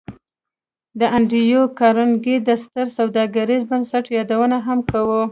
د 0.99 1.01
انډریو 1.15 1.63
کارنګي 1.79 2.35
د 2.47 2.49
ستر 2.63 2.85
سوداګریز 2.97 3.61
بنسټ 3.69 4.05
یادونه 4.17 4.57
هم 4.67 4.79
کوو 4.91 5.21